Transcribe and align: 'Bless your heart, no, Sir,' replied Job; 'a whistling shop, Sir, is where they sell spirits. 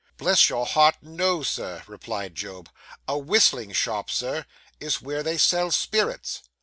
'Bless 0.17 0.49
your 0.49 0.65
heart, 0.65 0.95
no, 1.03 1.43
Sir,' 1.43 1.83
replied 1.85 2.33
Job; 2.33 2.69
'a 3.07 3.19
whistling 3.19 3.71
shop, 3.71 4.09
Sir, 4.09 4.47
is 4.79 4.99
where 4.99 5.21
they 5.21 5.37
sell 5.37 5.69
spirits. 5.69 6.41